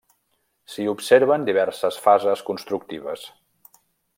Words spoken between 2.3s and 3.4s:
constructives.